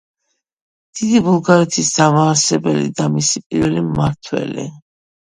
დიდი 0.99 1.21
ბულგარეთის 1.27 1.93
დამაარსებელი 1.99 2.91
და 3.03 3.13
მისი 3.19 3.47
პირველი 3.47 3.89
მმართველი. 3.95 4.71